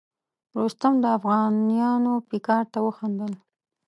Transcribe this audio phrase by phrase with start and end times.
[0.59, 3.33] رستم د افغانیانو پیکار ته وخندل.